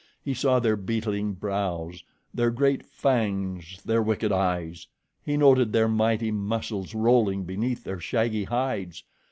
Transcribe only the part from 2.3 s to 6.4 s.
their great fangs, their wicked eyes. He noted their mighty